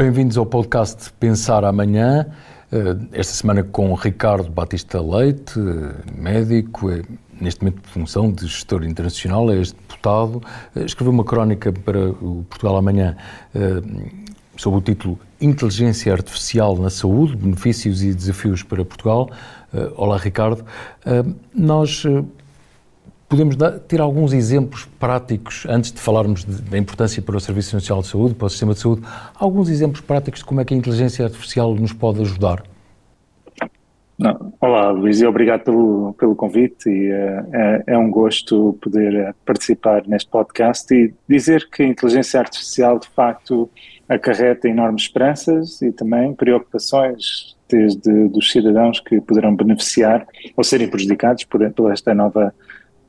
Bem-vindos 0.00 0.38
ao 0.38 0.46
podcast 0.46 1.12
Pensar 1.20 1.62
Amanhã. 1.62 2.26
Eh, 2.72 2.96
esta 3.12 3.34
semana 3.34 3.62
com 3.62 3.92
Ricardo 3.92 4.50
Batista 4.50 4.98
Leite, 4.98 5.60
médico, 6.16 6.90
é, 6.90 7.02
neste 7.38 7.62
momento 7.62 7.82
de 7.82 7.88
função 7.90 8.32
de 8.32 8.46
gestor 8.46 8.82
internacional, 8.82 9.52
é 9.52 9.56
ex-deputado. 9.56 10.42
Eh, 10.74 10.84
escreveu 10.84 11.12
uma 11.12 11.22
crónica 11.22 11.70
para 11.70 12.12
o 12.12 12.46
Portugal 12.48 12.78
Amanhã 12.78 13.14
eh, 13.54 13.82
sob 14.56 14.78
o 14.78 14.80
título 14.80 15.20
Inteligência 15.38 16.14
Artificial 16.14 16.78
na 16.78 16.88
Saúde, 16.88 17.36
Benefícios 17.36 18.02
e 18.02 18.14
Desafios 18.14 18.62
para 18.62 18.82
Portugal. 18.82 19.28
Olá, 19.96 20.16
Ricardo. 20.16 20.64
Nós 21.54 22.04
Podemos 23.30 23.54
dar, 23.54 23.78
ter 23.78 24.00
alguns 24.00 24.32
exemplos 24.32 24.86
práticos, 24.98 25.64
antes 25.68 25.92
de 25.92 26.00
falarmos 26.00 26.42
da 26.42 26.76
importância 26.76 27.22
para 27.22 27.36
o 27.36 27.40
Serviço 27.40 27.76
Nacional 27.76 28.02
de 28.02 28.08
Saúde, 28.08 28.34
para 28.34 28.46
o 28.46 28.50
sistema 28.50 28.74
de 28.74 28.80
saúde, 28.80 29.02
alguns 29.36 29.68
exemplos 29.68 30.00
práticos 30.00 30.40
de 30.40 30.46
como 30.46 30.60
é 30.60 30.64
que 30.64 30.74
a 30.74 30.76
inteligência 30.76 31.26
artificial 31.26 31.72
nos 31.76 31.92
pode 31.92 32.20
ajudar? 32.22 32.64
Não. 34.18 34.52
Olá, 34.60 34.90
Luís, 34.90 35.20
e 35.20 35.26
obrigado 35.26 35.62
pelo, 35.62 36.12
pelo 36.18 36.34
convite. 36.34 36.90
E, 36.90 37.08
uh, 37.08 37.46
é, 37.52 37.84
é, 37.86 37.98
um 37.98 38.10
gosto 38.10 38.76
poder 38.82 39.14
eh, 39.14 39.34
participar 39.46 40.02
neste 40.08 40.28
podcast 40.28 40.92
e 40.92 41.14
dizer 41.28 41.68
que 41.70 41.84
a 41.84 41.86
inteligência 41.86 42.40
artificial, 42.40 42.98
de 42.98 43.08
facto, 43.10 43.70
acarreta 44.08 44.68
enormes 44.68 45.02
esperanças 45.02 45.80
e 45.82 45.92
também 45.92 46.34
preocupações 46.34 47.56
desde 47.68 48.28
dos 48.28 48.50
cidadãos 48.50 48.98
que 48.98 49.20
poderão 49.20 49.54
beneficiar 49.54 50.26
ou 50.56 50.64
serem 50.64 50.88
prejudicados 50.88 51.44
por, 51.44 51.70
por 51.70 51.92
esta 51.92 52.12
nova 52.12 52.52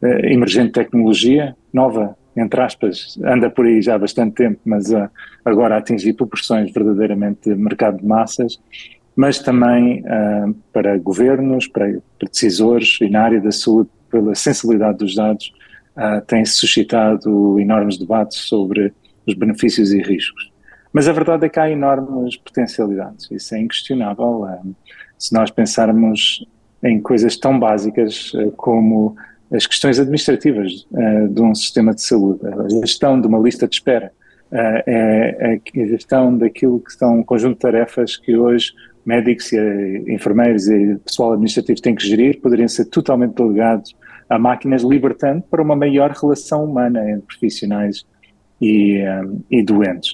emergente 0.02 0.72
tecnologia, 0.72 1.56
nova, 1.74 2.16
entre 2.36 2.62
aspas, 2.62 3.20
anda 3.24 3.50
por 3.50 3.66
aí 3.66 3.82
já 3.82 3.96
há 3.96 4.00
bastante 4.00 4.36
tempo, 4.36 4.60
mas 4.66 4.92
uh, 4.92 5.10
agora 5.44 5.78
atingir 5.78 6.14
proporções 6.14 6.72
verdadeiramente 6.72 7.50
de 7.50 7.56
mercado 7.56 7.98
de 7.98 8.06
massas, 8.06 8.60
mas 9.16 9.40
também 9.40 10.02
uh, 10.02 10.54
para 10.72 10.98
governos, 10.98 11.68
para, 11.68 11.88
para, 12.18 12.30
decisores 12.30 12.98
e 13.02 13.10
na 13.10 13.24
área 13.24 13.42
da 13.42 13.52
saúde, 13.52 13.90
pela 14.10 14.34
sensibilidade 14.36 14.98
dos 14.98 15.16
dados, 15.16 15.54
tem 16.26 16.44
suscitado 16.46 17.60
enormes 17.60 17.98
debates 17.98 18.40
sobre 18.40 18.94
os 19.28 19.34
benefícios 19.34 19.92
e 19.92 20.02
riscos. 20.02 20.52
Mas 20.92 21.08
a 21.08 21.14
verdade 21.14 21.46
é 21.46 21.50
que 21.50 21.60
há 21.60 21.70
enormes 21.70 22.36
potencialidades, 22.38 23.30
isso 23.30 23.56
é 23.56 23.60
inquestionável. 23.60 24.48
se 25.18 25.34
nós 25.34 25.52
pensarmos 25.52 26.46
em 26.84 27.00
coisas 27.02 27.38
tão 27.38 27.60
básicas 27.60 28.34
como 28.58 29.16
as 29.52 29.68
questões 29.68 30.00
administrativas 30.00 30.88
uh, 30.92 31.28
de 31.30 31.42
um 31.42 31.54
sistema 31.54 31.94
de 31.94 32.02
saúde, 32.02 32.40
a 32.48 32.70
gestão 32.70 33.20
de 33.20 33.28
uma 33.28 33.40
lista 33.40 33.68
de 33.68 33.76
espera, 33.76 34.12
uh, 34.52 34.56
é, 34.56 35.60
é, 35.76 35.82
a 35.82 35.88
gestão 35.88 36.38
daquilo 36.38 36.80
que 36.80 36.94
são 36.94 37.20
um 37.20 37.24
conjunto 37.24 37.54
de 37.54 37.60
tarefas 37.60 38.18
que 38.18 38.36
hoje 38.36 38.72
médicos 39.06 39.52
e 39.52 40.06
enfermeiros 40.08 40.68
e 40.68 40.96
pessoal 41.04 41.34
administrativo 41.34 41.82
têm 41.82 41.96
que 41.96 42.08
gerir, 42.08 42.40
poderiam 42.40 42.68
ser 42.68 42.86
totalmente 42.86 43.34
delegados 43.34 43.96
a 44.30 44.40
máquinas, 44.40 44.84
libertando 44.84 45.42
para 45.42 45.62
uma 45.62 45.76
maior 45.76 46.12
relação 46.12 46.64
humana 46.64 47.10
entre 47.10 47.26
profissionais 47.26 48.06
e, 48.62 49.02
um, 49.02 49.42
e 49.50 49.64
doentes. 49.64 50.14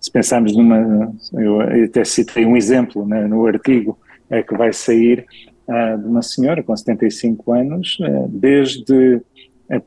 Se 0.00 0.10
pensarmos 0.10 0.56
numa, 0.56 1.12
eu 1.32 1.60
até 1.84 2.04
citei 2.04 2.44
um 2.44 2.56
exemplo 2.56 3.06
né, 3.06 3.26
no 3.26 3.46
artigo 3.46 3.98
é, 4.30 4.42
que 4.42 4.54
vai 4.56 4.72
sair, 4.72 5.24
uh, 5.68 5.98
de 5.98 6.06
uma 6.06 6.22
senhora 6.22 6.62
com 6.62 6.76
75 6.76 7.52
anos, 7.52 7.98
uh, 8.00 8.28
desde 8.28 9.20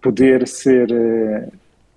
poder 0.01 0.47
ser 0.47 0.91
uh, 0.91 1.51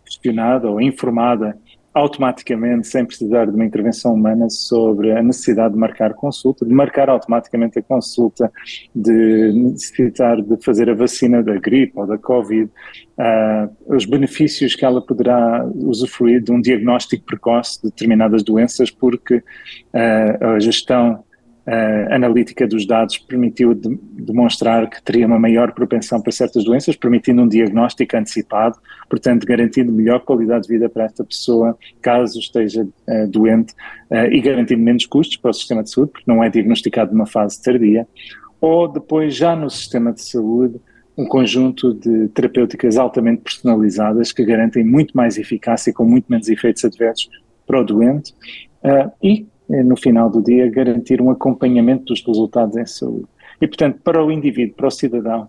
questionada 0.04 0.70
ou 0.70 0.80
informada 0.80 1.56
automaticamente, 1.94 2.86
sem 2.86 3.04
precisar 3.04 3.46
de 3.46 3.54
uma 3.54 3.64
intervenção 3.64 4.14
humana, 4.14 4.48
sobre 4.48 5.12
a 5.12 5.22
necessidade 5.22 5.74
de 5.74 5.80
marcar 5.80 6.14
consulta, 6.14 6.64
de 6.64 6.72
marcar 6.72 7.10
automaticamente 7.10 7.78
a 7.78 7.82
consulta, 7.82 8.50
de 8.94 9.52
necessitar 9.52 10.40
de 10.40 10.56
fazer 10.64 10.88
a 10.88 10.94
vacina 10.94 11.42
da 11.42 11.54
gripe 11.58 11.92
ou 11.96 12.06
da 12.06 12.16
Covid, 12.16 12.70
uh, 13.18 13.94
os 13.94 14.06
benefícios 14.06 14.74
que 14.74 14.84
ela 14.84 15.02
poderá 15.02 15.66
usufruir 15.74 16.42
de 16.42 16.50
um 16.50 16.60
diagnóstico 16.60 17.24
precoce 17.26 17.82
de 17.82 17.90
determinadas 17.90 18.42
doenças, 18.42 18.90
porque 18.90 19.36
uh, 19.36 20.46
a 20.46 20.60
gestão 20.60 21.22
uh, 21.66 22.14
analítica 22.14 22.66
dos 22.66 22.86
dados 22.86 23.18
permitiu 23.18 23.74
de, 23.74 23.98
demonstrar 24.12 24.88
que 24.88 25.02
teria 25.02 25.26
uma 25.26 25.38
maior 25.38 25.72
propensão 25.72 26.20
para 26.20 26.32
certas 26.32 26.64
doenças, 26.64 26.96
permitindo 26.96 27.42
um 27.42 27.48
diagnóstico 27.48 28.16
antecipado, 28.16 28.78
portanto, 29.08 29.46
garantindo 29.46 29.92
melhor 29.92 30.20
qualidade 30.20 30.66
de 30.66 30.72
vida 30.72 30.88
para 30.88 31.04
esta 31.04 31.24
pessoa, 31.24 31.76
caso 32.00 32.38
esteja 32.38 32.82
uh, 32.82 33.28
doente, 33.28 33.72
uh, 34.10 34.32
e 34.32 34.40
garantindo 34.40 34.82
menos 34.82 35.06
custos 35.06 35.36
para 35.36 35.50
o 35.50 35.54
sistema 35.54 35.82
de 35.82 35.90
saúde, 35.90 36.12
porque 36.12 36.30
não 36.30 36.42
é 36.42 36.48
diagnosticado 36.48 37.12
numa 37.12 37.26
fase 37.26 37.62
tardia, 37.62 38.06
ou 38.60 38.86
depois, 38.86 39.34
já 39.34 39.56
no 39.56 39.68
sistema 39.68 40.12
de 40.12 40.22
saúde, 40.22 40.80
um 41.16 41.26
conjunto 41.26 41.92
de 41.94 42.28
terapêuticas 42.28 42.96
altamente 42.96 43.42
personalizadas 43.42 44.32
que 44.32 44.44
garantem 44.44 44.84
muito 44.84 45.16
mais 45.16 45.36
eficácia 45.36 45.90
e 45.90 45.92
com 45.92 46.04
muito 46.04 46.26
menos 46.28 46.48
efeitos 46.48 46.84
adversos 46.84 47.28
para 47.66 47.80
o 47.80 47.84
doente 47.84 48.32
uh, 48.82 49.10
e 49.22 49.46
no 49.82 49.96
final 49.96 50.28
do 50.28 50.42
dia, 50.42 50.70
garantir 50.70 51.20
um 51.22 51.30
acompanhamento 51.30 52.04
dos 52.04 52.24
resultados 52.24 52.76
em 52.76 52.84
saúde. 52.84 53.26
E, 53.60 53.66
portanto, 53.66 54.00
para 54.02 54.22
o 54.22 54.30
indivíduo, 54.30 54.74
para 54.74 54.88
o 54.88 54.90
cidadão, 54.90 55.48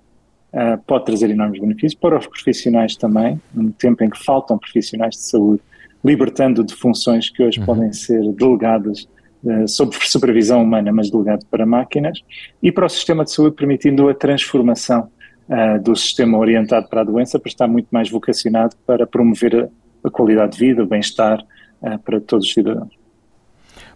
uh, 0.53 0.81
pode 0.85 1.05
trazer 1.05 1.29
enormes 1.29 1.59
benefícios, 1.59 1.95
para 1.95 2.17
os 2.17 2.27
profissionais 2.27 2.95
também, 2.95 3.41
num 3.53 3.71
tempo 3.71 4.03
em 4.03 4.09
que 4.09 4.23
faltam 4.23 4.57
profissionais 4.57 5.15
de 5.15 5.23
saúde, 5.23 5.61
libertando 6.05 6.63
de 6.63 6.75
funções 6.75 7.29
que 7.29 7.43
hoje 7.43 7.59
uhum. 7.59 7.65
podem 7.65 7.91
ser 7.91 8.21
delegadas 8.33 9.07
uh, 9.43 9.67
sob 9.67 9.95
supervisão 10.05 10.61
humana, 10.63 10.91
mas 10.91 11.09
delegado 11.09 11.45
para 11.47 11.65
máquinas, 11.65 12.21
e 12.61 12.71
para 12.71 12.85
o 12.85 12.89
sistema 12.89 13.23
de 13.23 13.31
saúde, 13.31 13.55
permitindo 13.55 14.07
a 14.07 14.13
transformação 14.13 15.09
uh, 15.49 15.81
do 15.81 15.95
sistema 15.95 16.37
orientado 16.37 16.87
para 16.87 17.01
a 17.01 17.03
doença, 17.03 17.39
para 17.39 17.49
estar 17.49 17.67
muito 17.67 17.87
mais 17.91 18.09
vocacionado 18.09 18.75
para 18.85 19.07
promover 19.07 19.55
a, 19.55 20.07
a 20.07 20.11
qualidade 20.11 20.53
de 20.53 20.59
vida, 20.59 20.83
o 20.83 20.87
bem-estar 20.87 21.43
para 22.05 22.21
todos 22.21 22.47
os 22.47 22.53
cidadãos. 22.53 23.02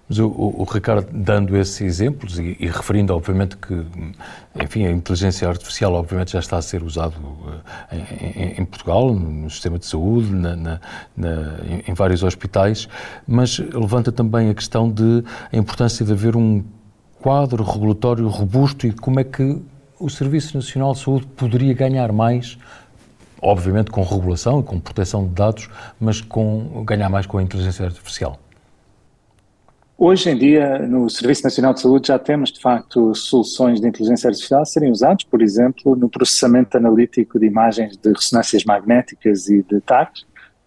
Mas 0.10 0.20
o, 0.20 0.28
o, 0.28 0.62
o, 0.62 0.64
Ricardo, 0.64 1.08
dando 1.12 1.58
esses 1.58 1.82
exemplos 1.82 2.40
e, 2.40 2.56
e, 2.60 2.68
referindo, 2.68 3.14
obviamente, 3.14 3.58
que, 3.58 3.74
enfim, 4.64 4.86
a 4.86 4.92
inteligência 4.92 5.48
artificial, 5.48 5.94
obviamente, 5.94 6.32
já 6.32 6.40
está 6.40 6.58
a 6.58 6.62
ser 6.62 6.82
usado 6.82 7.18
uh, 7.18 7.62
em, 7.92 8.42
em, 8.42 8.62
em, 8.62 8.66
Portugal, 8.66 9.14
no 9.14 9.50
sistema 9.50 9.78
de 9.78 9.86
saúde, 9.86 10.34
na, 10.34 10.56
na, 10.56 10.82
na, 11.16 11.30
em, 11.86 11.94
vários 11.94 12.24
hospitais, 12.24 12.88
mas 13.28 13.60
levanta 13.60 14.12
também 14.12 14.50
a 14.50 14.54
questão 14.54 14.90
de 14.90 15.24
a 15.52 15.58
importância 15.58 16.06
de 16.06 16.12
haver 16.14 16.38
um 16.38 16.64
quadro 17.22 17.62
regulatório 17.64 18.28
robusto 18.30 18.88
e 18.88 18.94
como 18.94 19.20
é 19.20 19.26
que 19.26 19.62
o 20.00 20.10
Serviço 20.10 20.56
Nacional 20.56 20.94
de 20.94 21.00
Saúde 21.00 21.28
poderia 21.36 21.74
ganhar 21.74 22.14
mais 22.14 22.58
obviamente 23.42 23.92
com 23.92 24.04
regulação 24.04 24.60
e 24.62 24.64
com 24.64 24.80
proteção 24.80 25.28
de 25.28 25.34
dados, 25.34 25.70
mas 26.00 26.22
com 26.22 26.84
ganhar 26.84 27.10
mais 27.10 27.26
com 27.26 27.38
a 27.38 27.44
inteligência 27.44 27.86
artificial. 27.86 28.40
Hoje 30.00 30.30
em 30.30 30.38
dia, 30.38 30.78
no 30.88 31.10
Serviço 31.10 31.44
Nacional 31.44 31.74
de 31.74 31.82
Saúde, 31.82 32.10
já 32.10 32.20
temos, 32.20 32.52
de 32.52 32.62
facto, 32.62 33.16
soluções 33.16 33.82
de 33.82 33.88
inteligência 33.88 34.28
artificial 34.28 34.62
a 34.62 34.66
serem 34.66 34.92
usadas, 34.92 35.24
por 35.24 35.42
exemplo, 35.42 35.96
no 35.96 36.08
processamento 36.08 36.78
analítico 36.78 37.40
de 37.40 37.48
imagens 37.48 37.98
de 37.98 38.12
ressonâncias 38.12 38.64
magnéticas 38.64 39.50
e 39.50 39.64
de 39.64 39.82
TAC, 39.82 40.12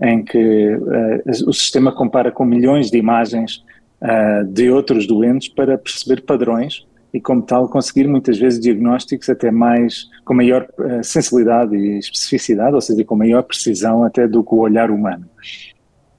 em 0.02 0.24
que 0.24 0.74
uh, 0.74 1.48
o 1.48 1.52
sistema 1.52 1.92
compara 1.92 2.32
com 2.32 2.44
milhões 2.44 2.90
de 2.90 2.98
imagens 2.98 3.62
uh, 4.02 4.44
de 4.46 4.68
outros 4.68 5.06
doentes 5.06 5.48
para 5.48 5.78
perceber 5.78 6.22
padrões 6.22 6.84
e, 7.14 7.20
como 7.20 7.40
tal, 7.40 7.68
conseguir 7.68 8.08
muitas 8.08 8.36
vezes 8.36 8.58
diagnósticos 8.58 9.28
até 9.28 9.52
mais, 9.52 10.08
com 10.24 10.34
maior 10.34 10.66
uh, 10.76 11.04
sensibilidade 11.04 11.76
e 11.76 12.00
especificidade, 12.00 12.74
ou 12.74 12.80
seja, 12.80 13.04
com 13.04 13.14
maior 13.14 13.44
precisão 13.44 14.02
até 14.02 14.26
do 14.26 14.42
que 14.42 14.52
o 14.52 14.58
olhar 14.58 14.90
humano. 14.90 15.24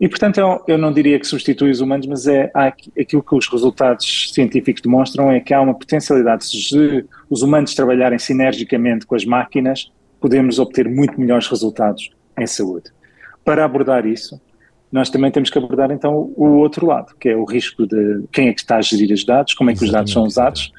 E, 0.01 0.09
portanto, 0.09 0.39
eu, 0.39 0.63
eu, 0.67 0.77
não 0.79 0.91
diria 0.91 1.19
que 1.19 1.27
substitui 1.27 1.69
os 1.69 1.79
humanos, 1.79 2.07
mas 2.07 2.25
é 2.25 2.51
aquilo 2.55 3.21
que 3.21 3.35
os 3.35 3.47
resultados 3.47 4.31
científicos 4.33 4.81
demonstram 4.81 5.31
é 5.31 5.39
que 5.39 5.53
há 5.53 5.61
uma 5.61 5.75
potencialidade, 5.75 6.43
se 6.43 7.05
os 7.29 7.43
humanos 7.43 7.75
trabalharem 7.75 8.17
sinergicamente 8.17 9.05
com 9.05 9.13
as 9.13 9.23
máquinas, 9.23 9.91
podemos 10.19 10.57
obter 10.57 10.89
muito 10.89 11.21
melhores 11.21 11.47
resultados 11.47 12.09
em 12.35 12.47
saúde. 12.47 12.89
Para 13.45 13.63
abordar 13.63 14.07
isso, 14.07 14.41
nós 14.91 15.07
também 15.11 15.29
temos 15.29 15.51
que 15.51 15.57
abordar 15.59 15.91
então 15.91 16.33
o 16.35 16.57
outro 16.57 16.87
lado, 16.87 17.13
que 17.19 17.29
é 17.29 17.35
o 17.35 17.45
risco 17.45 17.85
de 17.85 18.23
quem 18.31 18.47
é 18.47 18.53
que 18.53 18.61
está 18.61 18.77
a 18.77 18.81
gerir 18.81 19.13
os 19.13 19.23
dados, 19.23 19.53
como 19.53 19.69
é 19.69 19.73
que 19.73 19.85
Exatamente. 19.85 20.09
os 20.09 20.13
dados 20.13 20.13
são 20.13 20.23
usados, 20.23 20.73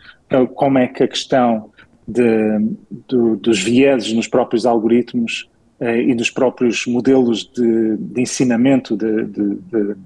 como 0.57 0.79
é 0.79 0.89
que 0.89 1.05
a 1.05 1.09
questão 1.09 1.71
de, 2.09 2.59
do, 3.07 3.37
dos 3.37 3.63
vieses 3.63 4.13
nos 4.13 4.27
próprios 4.27 4.67
algoritmos 4.67 5.49
e 5.83 6.15
dos 6.15 6.31
próprios 6.31 6.87
modelos 6.87 7.45
de, 7.45 7.97
de 7.97 8.21
ensinamento 8.21 8.97
de, 8.97 9.25
de, 9.25 9.59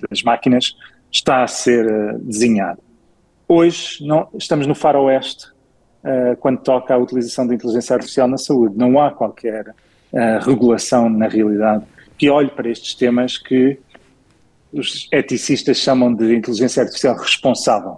das 0.08 0.22
máquinas 0.22 0.74
está 1.10 1.42
a 1.42 1.46
ser 1.46 1.86
uh, 1.86 2.18
desenhado. 2.18 2.80
Hoje 3.48 4.04
não, 4.06 4.28
estamos 4.34 4.66
no 4.66 4.74
faroeste 4.74 5.46
uh, 6.02 6.36
quando 6.38 6.60
toca 6.60 6.94
à 6.94 6.98
utilização 6.98 7.46
da 7.46 7.54
inteligência 7.54 7.94
artificial 7.94 8.26
na 8.26 8.38
saúde. 8.38 8.76
Não 8.76 9.00
há 9.00 9.10
qualquer 9.10 9.68
uh, 9.68 10.44
regulação 10.44 11.08
na 11.08 11.28
realidade 11.28 11.84
que 12.18 12.30
olhe 12.30 12.50
para 12.50 12.68
estes 12.68 12.94
temas 12.94 13.38
que 13.38 13.78
os 14.72 15.08
eticistas 15.12 15.76
chamam 15.78 16.12
de 16.12 16.34
inteligência 16.34 16.82
artificial 16.82 17.16
responsável. 17.16 17.96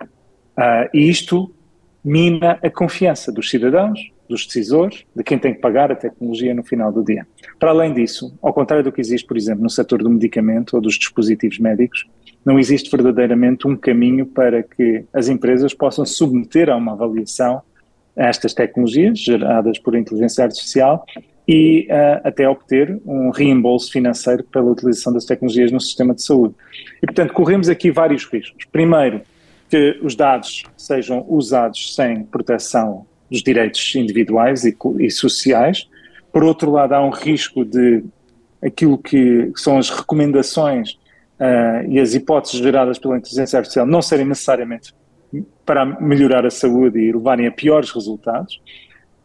Uh, 0.56 0.88
e 0.92 1.08
isto 1.08 1.52
mina 2.04 2.58
a 2.62 2.70
confiança 2.70 3.32
dos 3.32 3.48
cidadãos, 3.48 4.00
dos 4.28 4.46
decisores, 4.46 5.04
de 5.14 5.22
quem 5.22 5.38
tem 5.38 5.54
que 5.54 5.60
pagar 5.60 5.90
a 5.90 5.96
tecnologia 5.96 6.54
no 6.54 6.62
final 6.62 6.92
do 6.92 7.02
dia. 7.02 7.26
Para 7.58 7.70
além 7.70 7.92
disso, 7.92 8.36
ao 8.42 8.52
contrário 8.52 8.84
do 8.84 8.92
que 8.92 9.00
existe, 9.00 9.26
por 9.26 9.36
exemplo, 9.36 9.62
no 9.62 9.70
setor 9.70 10.02
do 10.02 10.10
medicamento 10.10 10.74
ou 10.74 10.80
dos 10.80 10.94
dispositivos 10.94 11.58
médicos, 11.58 12.06
não 12.44 12.58
existe 12.58 12.90
verdadeiramente 12.90 13.66
um 13.66 13.76
caminho 13.76 14.26
para 14.26 14.62
que 14.62 15.04
as 15.12 15.28
empresas 15.28 15.74
possam 15.74 16.04
submeter 16.06 16.70
a 16.70 16.76
uma 16.76 16.92
avaliação 16.92 17.62
estas 18.16 18.52
tecnologias 18.52 19.18
geradas 19.18 19.78
por 19.78 19.94
inteligência 19.94 20.44
artificial 20.44 21.04
e 21.46 21.86
uh, 21.88 22.20
até 22.24 22.48
obter 22.48 23.00
um 23.06 23.30
reembolso 23.30 23.90
financeiro 23.90 24.44
pela 24.44 24.70
utilização 24.70 25.12
das 25.12 25.24
tecnologias 25.24 25.72
no 25.72 25.80
sistema 25.80 26.14
de 26.14 26.22
saúde. 26.22 26.54
E, 27.02 27.06
portanto, 27.06 27.32
corremos 27.32 27.68
aqui 27.68 27.90
vários 27.90 28.24
riscos. 28.24 28.66
Primeiro, 28.70 29.22
que 29.70 29.98
os 30.02 30.14
dados 30.14 30.64
sejam 30.76 31.24
usados 31.28 31.94
sem 31.94 32.24
proteção 32.24 33.06
dos 33.30 33.42
direitos 33.42 33.94
individuais 33.94 34.64
e, 34.64 34.76
e 34.98 35.10
sociais. 35.10 35.88
Por 36.32 36.44
outro 36.44 36.70
lado, 36.70 36.92
há 36.94 37.04
um 37.04 37.10
risco 37.10 37.64
de 37.64 38.04
aquilo 38.62 38.98
que 38.98 39.52
são 39.56 39.78
as 39.78 39.88
recomendações 39.88 40.92
uh, 41.38 41.88
e 41.88 41.98
as 42.00 42.14
hipóteses 42.14 42.60
geradas 42.60 42.98
pela 42.98 43.16
inteligência 43.16 43.58
artificial 43.58 43.86
não 43.86 44.02
serem 44.02 44.26
necessariamente 44.26 44.92
para 45.64 45.84
melhorar 45.84 46.46
a 46.46 46.50
saúde 46.50 46.98
e 46.98 47.12
levarem 47.12 47.46
a 47.46 47.52
piores 47.52 47.90
resultados. 47.90 48.60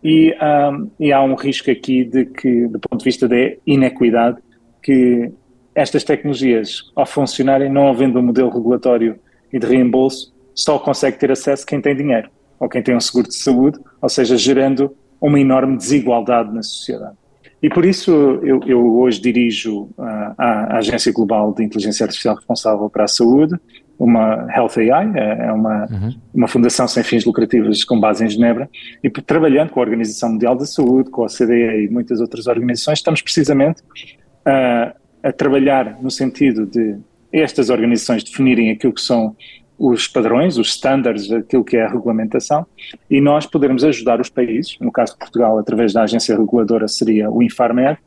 E, 0.03 0.33
um, 0.33 0.35
ah, 0.41 0.85
e, 0.99 1.13
há 1.13 1.23
um 1.23 1.33
risco 1.33 1.71
aqui 1.71 2.03
de 2.03 2.25
que, 2.25 2.67
do 2.67 2.77
ponto 2.77 2.99
de 2.99 3.05
vista 3.05 3.25
da 3.25 3.37
inequidade, 3.65 4.37
que 4.81 5.31
estas 5.73 6.03
tecnologias, 6.03 6.91
ao 6.93 7.05
funcionarem, 7.05 7.71
não 7.71 7.87
havendo 7.87 8.19
um 8.19 8.21
modelo 8.21 8.49
regulatório 8.49 9.17
e 9.51 9.57
de 9.57 9.65
reembolso, 9.65 10.33
só 10.53 10.77
consegue 10.77 11.17
ter 11.17 11.31
acesso 11.31 11.65
quem 11.65 11.79
tem 11.79 11.95
dinheiro 11.95 12.29
ou 12.63 12.69
quem 12.69 12.81
tem 12.81 12.95
um 12.95 12.99
seguro 12.99 13.27
de 13.27 13.35
saúde, 13.35 13.77
ou 14.01 14.07
seja, 14.07 14.37
gerando 14.37 14.95
uma 15.19 15.39
enorme 15.39 15.75
desigualdade 15.75 16.53
na 16.53 16.63
sociedade. 16.63 17.15
E 17.61 17.69
por 17.69 17.85
isso 17.85 18.11
eu, 18.43 18.61
eu 18.65 18.95
hoje 18.97 19.21
dirijo 19.21 19.83
uh, 19.97 20.33
a 20.37 20.77
Agência 20.77 21.11
Global 21.11 21.53
de 21.53 21.63
Inteligência 21.63 22.05
Artificial 22.05 22.35
responsável 22.35 22.89
para 22.89 23.03
a 23.03 23.07
saúde, 23.07 23.55
uma 23.99 24.47
Health 24.53 24.77
AI, 24.77 25.11
é, 25.15 25.47
é 25.47 25.51
uma, 25.51 25.87
uhum. 25.89 26.15
uma 26.33 26.47
fundação 26.47 26.87
sem 26.87 27.03
fins 27.03 27.25
lucrativos 27.25 27.83
com 27.83 27.99
base 27.99 28.25
em 28.25 28.29
Genebra, 28.29 28.69
e 29.03 29.09
trabalhando 29.09 29.69
com 29.69 29.79
a 29.79 29.83
Organização 29.83 30.31
Mundial 30.31 30.55
da 30.55 30.65
Saúde, 30.65 31.09
com 31.09 31.21
a 31.21 31.25
OCDE 31.25 31.85
e 31.85 31.89
muitas 31.89 32.19
outras 32.19 32.47
organizações, 32.47 32.99
estamos 32.99 33.21
precisamente 33.21 33.81
uh, 33.81 34.97
a 35.21 35.31
trabalhar 35.31 36.01
no 36.01 36.11
sentido 36.11 36.65
de 36.65 36.97
estas 37.31 37.69
organizações 37.69 38.23
definirem 38.23 38.71
aquilo 38.71 38.93
que 38.93 39.01
são 39.01 39.35
os 39.85 40.07
padrões, 40.07 40.57
os 40.57 40.69
standards 40.69 41.27
daquilo 41.27 41.63
que 41.63 41.75
é 41.75 41.83
a 41.83 41.89
regulamentação 41.89 42.65
e 43.09 43.19
nós 43.19 43.45
podermos 43.45 43.83
ajudar 43.83 44.21
os 44.21 44.29
países, 44.29 44.77
no 44.79 44.89
caso 44.89 45.11
de 45.11 45.19
Portugal, 45.19 45.59
através 45.59 45.91
da 45.91 46.03
agência 46.03 46.37
reguladora 46.37 46.87
seria 46.87 47.29
o 47.29 47.43
Infarmed, 47.43 47.99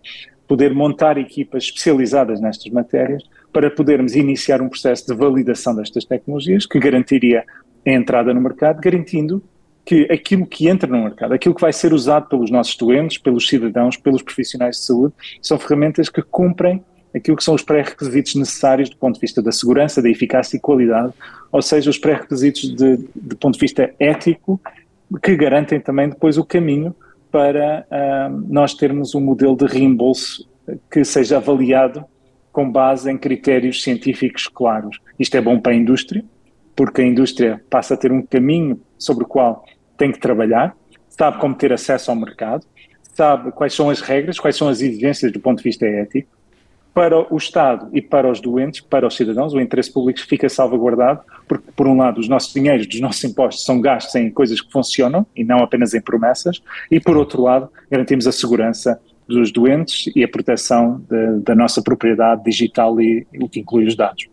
poder 0.48 0.72
montar 0.72 1.18
equipas 1.18 1.64
especializadas 1.64 2.40
nestas 2.40 2.72
matérias 2.72 3.22
para 3.52 3.70
podermos 3.70 4.16
iniciar 4.16 4.62
um 4.62 4.70
processo 4.70 5.06
de 5.06 5.14
validação 5.14 5.76
destas 5.76 6.06
tecnologias 6.06 6.64
que 6.64 6.78
garantiria 6.78 7.44
a 7.86 7.90
entrada 7.90 8.32
no 8.32 8.40
mercado, 8.40 8.80
garantindo 8.80 9.42
que 9.84 10.08
aquilo 10.10 10.46
que 10.46 10.68
entra 10.68 10.90
no 10.90 11.04
mercado, 11.04 11.34
aquilo 11.34 11.54
que 11.54 11.60
vai 11.60 11.74
ser 11.74 11.92
usado 11.92 12.26
pelos 12.26 12.50
nossos 12.50 12.74
doentes, 12.76 13.18
pelos 13.18 13.46
cidadãos, 13.46 13.98
pelos 13.98 14.22
profissionais 14.22 14.76
de 14.76 14.82
saúde, 14.82 15.14
são 15.42 15.58
ferramentas 15.58 16.08
que 16.08 16.22
cumprem 16.22 16.82
aquilo 17.16 17.36
que 17.36 17.44
são 17.44 17.54
os 17.54 17.62
pré-requisitos 17.62 18.34
necessários 18.34 18.90
do 18.90 18.96
ponto 18.96 19.14
de 19.14 19.20
vista 19.20 19.42
da 19.42 19.50
segurança, 19.50 20.02
da 20.02 20.10
eficácia 20.10 20.56
e 20.56 20.60
qualidade, 20.60 21.12
ou 21.50 21.62
seja, 21.62 21.88
os 21.88 21.98
pré-requisitos 21.98 22.74
de, 22.74 22.98
de 23.14 23.34
ponto 23.36 23.54
de 23.54 23.60
vista 23.60 23.92
ético 23.98 24.60
que 25.22 25.36
garantem 25.36 25.80
também 25.80 26.08
depois 26.08 26.36
o 26.36 26.44
caminho 26.44 26.94
para 27.30 27.86
uh, 27.90 28.44
nós 28.48 28.74
termos 28.74 29.14
um 29.14 29.20
modelo 29.20 29.56
de 29.56 29.66
reembolso 29.66 30.48
que 30.90 31.04
seja 31.04 31.36
avaliado 31.36 32.04
com 32.52 32.70
base 32.70 33.10
em 33.10 33.18
critérios 33.18 33.82
científicos 33.82 34.48
claros. 34.48 34.98
Isto 35.18 35.36
é 35.36 35.40
bom 35.40 35.60
para 35.60 35.72
a 35.72 35.76
indústria, 35.76 36.24
porque 36.74 37.02
a 37.02 37.06
indústria 37.06 37.62
passa 37.70 37.94
a 37.94 37.96
ter 37.96 38.10
um 38.10 38.22
caminho 38.22 38.80
sobre 38.98 39.24
o 39.24 39.26
qual 39.26 39.64
tem 39.96 40.10
que 40.10 40.18
trabalhar, 40.18 40.74
sabe 41.08 41.38
como 41.38 41.54
ter 41.54 41.72
acesso 41.72 42.10
ao 42.10 42.16
mercado, 42.16 42.66
sabe 43.14 43.52
quais 43.52 43.74
são 43.74 43.88
as 43.88 44.00
regras, 44.00 44.38
quais 44.38 44.56
são 44.56 44.68
as 44.68 44.80
exigências 44.80 45.32
do 45.32 45.40
ponto 45.40 45.58
de 45.58 45.64
vista 45.64 45.86
ético, 45.86 46.35
para 46.96 47.30
o 47.30 47.36
Estado 47.36 47.90
e 47.92 48.00
para 48.00 48.26
os 48.26 48.40
doentes, 48.40 48.80
para 48.80 49.06
os 49.06 49.14
cidadãos, 49.14 49.52
o 49.52 49.60
interesse 49.60 49.92
público 49.92 50.18
fica 50.18 50.48
salvaguardado, 50.48 51.20
porque, 51.46 51.70
por 51.76 51.86
um 51.86 51.98
lado, 51.98 52.18
os 52.18 52.26
nossos 52.26 52.54
dinheiros 52.54 52.86
dos 52.86 52.98
nossos 53.00 53.22
impostos 53.22 53.66
são 53.66 53.82
gastos 53.82 54.14
em 54.14 54.30
coisas 54.30 54.62
que 54.62 54.72
funcionam 54.72 55.26
e 55.36 55.44
não 55.44 55.58
apenas 55.58 55.92
em 55.92 56.00
promessas, 56.00 56.62
e, 56.90 56.98
por 56.98 57.18
outro 57.18 57.42
lado, 57.42 57.68
garantimos 57.90 58.26
a 58.26 58.32
segurança 58.32 58.98
dos 59.28 59.52
doentes 59.52 60.10
e 60.16 60.24
a 60.24 60.28
proteção 60.28 61.04
de, 61.06 61.40
da 61.40 61.54
nossa 61.54 61.82
propriedade 61.82 62.42
digital 62.42 62.98
e 62.98 63.26
o 63.42 63.46
que 63.46 63.60
inclui 63.60 63.86
os 63.86 63.94
dados. 63.94 64.26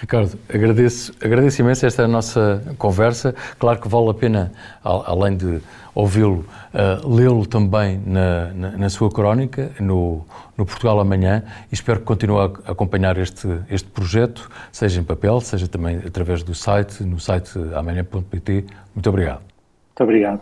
Ricardo, 0.00 0.38
agradeço, 0.48 1.12
agradeço 1.22 1.60
imenso 1.60 1.84
esta 1.84 2.08
nossa 2.08 2.62
conversa. 2.78 3.34
Claro 3.58 3.78
que 3.80 3.88
vale 3.88 4.08
a 4.08 4.14
pena, 4.14 4.52
além 4.82 5.36
de 5.36 5.60
ouvi-lo, 5.94 6.46
uh, 6.72 7.06
lê-lo 7.06 7.44
também 7.44 8.00
na, 8.06 8.46
na, 8.54 8.70
na, 8.78 8.88
sua 8.88 9.10
crónica, 9.10 9.70
no, 9.78 10.24
no, 10.56 10.64
Portugal 10.64 10.98
Amanhã, 11.00 11.44
e 11.70 11.74
espero 11.74 12.00
que 12.00 12.06
continue 12.06 12.38
a 12.38 12.70
acompanhar 12.70 13.18
este, 13.18 13.46
este 13.68 13.88
projeto, 13.88 14.50
seja 14.72 15.00
em 15.00 15.04
papel, 15.04 15.40
seja 15.42 15.68
também 15.68 15.98
através 15.98 16.42
do 16.42 16.54
site, 16.54 17.02
no 17.02 17.20
site 17.20 17.52
amanhã.pt. 17.74 18.64
Muito 18.94 19.08
obrigado. 19.10 19.40
Muito 19.40 20.02
obrigado. 20.02 20.40